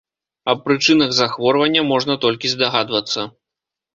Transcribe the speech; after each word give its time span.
Аб 0.53 0.61
прычынах 0.67 1.11
захворвання 1.17 1.83
можна 1.91 2.13
толькі 2.25 2.51
здагадвацца. 2.53 3.29